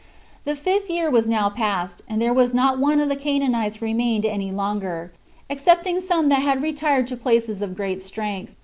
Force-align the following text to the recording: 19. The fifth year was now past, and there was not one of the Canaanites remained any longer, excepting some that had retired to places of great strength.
19. 0.47 0.47
The 0.55 0.59
fifth 0.59 0.89
year 0.89 1.11
was 1.11 1.29
now 1.29 1.47
past, 1.47 2.01
and 2.07 2.19
there 2.19 2.33
was 2.33 2.55
not 2.55 2.79
one 2.79 2.99
of 2.99 3.07
the 3.07 3.15
Canaanites 3.15 3.83
remained 3.83 4.25
any 4.25 4.49
longer, 4.51 5.11
excepting 5.47 6.01
some 6.01 6.27
that 6.29 6.41
had 6.41 6.63
retired 6.63 7.05
to 7.05 7.15
places 7.15 7.61
of 7.61 7.75
great 7.77 8.01
strength. 8.01 8.55